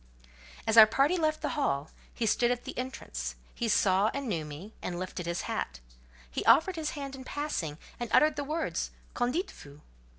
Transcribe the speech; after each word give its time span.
As 0.65 0.77
our 0.77 0.87
party 0.87 1.15
left 1.15 1.41
the 1.43 1.49
Hall, 1.49 1.91
he 2.11 2.25
stood 2.25 2.49
at 2.49 2.63
the 2.63 2.75
entrance; 2.75 3.35
he 3.53 3.67
saw 3.69 4.09
and 4.15 4.27
knew 4.27 4.43
me, 4.43 4.73
and 4.81 4.97
lifted 4.97 5.27
his 5.27 5.41
hat; 5.41 5.79
he 6.31 6.43
offered 6.45 6.75
his 6.75 6.91
hand 6.97 7.15
in 7.15 7.23
passing, 7.23 7.77
and 7.99 8.09
uttered 8.11 8.35
the 8.35 8.43
words 8.43 8.89
"Qu'en 9.13 9.31
dites 9.31 9.53
vous?" 9.53 9.81